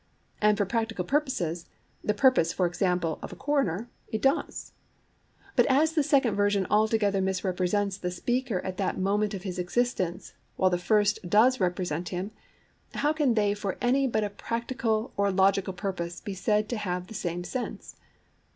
[0.41, 4.71] And for practical purposes—the purpose, for example, of a coroner—it does.
[5.55, 10.33] But as the second version altogether misrepresents the speaker at that moment of his existence,
[10.55, 12.31] while the first does represent him,
[12.95, 17.05] how can they for any but a practical or logical purpose be said to have
[17.05, 17.95] the same sense?